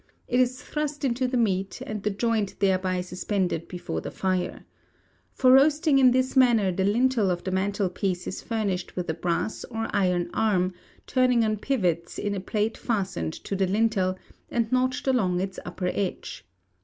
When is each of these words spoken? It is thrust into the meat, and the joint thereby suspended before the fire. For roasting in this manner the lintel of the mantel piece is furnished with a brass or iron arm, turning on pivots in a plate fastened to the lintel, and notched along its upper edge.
It 0.27 0.39
is 0.39 0.63
thrust 0.63 1.05
into 1.05 1.27
the 1.27 1.37
meat, 1.37 1.79
and 1.85 2.01
the 2.01 2.09
joint 2.09 2.59
thereby 2.59 3.01
suspended 3.01 3.67
before 3.67 4.01
the 4.01 4.09
fire. 4.09 4.65
For 5.31 5.51
roasting 5.51 5.99
in 5.99 6.09
this 6.09 6.35
manner 6.35 6.71
the 6.71 6.85
lintel 6.85 7.29
of 7.29 7.43
the 7.43 7.51
mantel 7.51 7.87
piece 7.87 8.25
is 8.25 8.41
furnished 8.41 8.95
with 8.95 9.07
a 9.11 9.13
brass 9.13 9.63
or 9.65 9.85
iron 9.95 10.31
arm, 10.33 10.73
turning 11.05 11.45
on 11.45 11.57
pivots 11.57 12.17
in 12.17 12.33
a 12.33 12.39
plate 12.39 12.79
fastened 12.79 13.33
to 13.43 13.55
the 13.55 13.67
lintel, 13.67 14.17
and 14.49 14.71
notched 14.71 15.07
along 15.07 15.39
its 15.39 15.59
upper 15.65 15.91
edge. 15.93 16.45